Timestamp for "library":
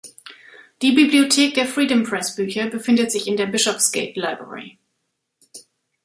4.19-4.79